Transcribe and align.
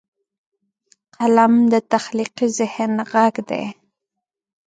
قلم 1.17 1.53
د 1.73 1.75
تخلیقي 1.93 2.47
ذهن 2.57 2.91
غږ 3.11 3.35
دی 3.49 3.63